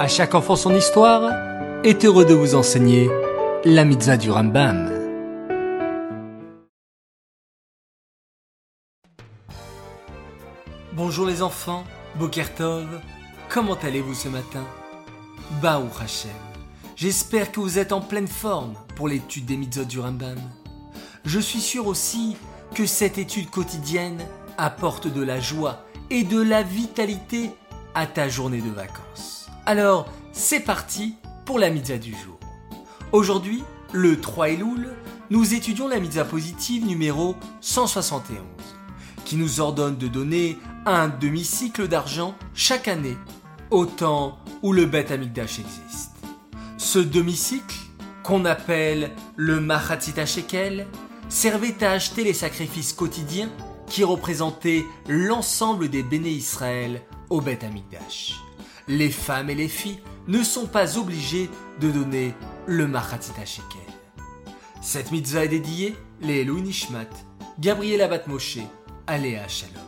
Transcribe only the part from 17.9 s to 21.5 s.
en pleine forme pour l'étude des mitzvot du Rambam. Je